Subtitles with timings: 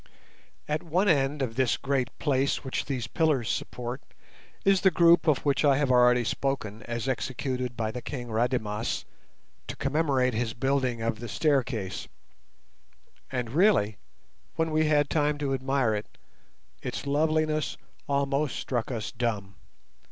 [0.67, 4.01] At one end of this great place which these pillars support
[4.65, 9.05] is the group of which I have already spoken as executed by the King Rademas
[9.67, 12.07] to commemorate his building of the staircase;
[13.31, 13.99] and really,
[14.55, 16.07] when we had time to admire it,
[16.81, 17.77] its loveliness
[18.09, 19.53] almost struck us dumb.